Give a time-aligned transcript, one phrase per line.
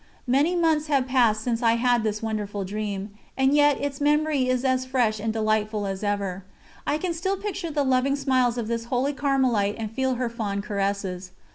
[0.25, 4.65] Many months have passed since I had this wonderful dream, and yet its memory is
[4.65, 6.43] as fresh and delightful as ever.
[6.87, 10.63] I can still picture the loving smiles of this holy Carmelite and feel her fond
[10.63, 11.33] caresses.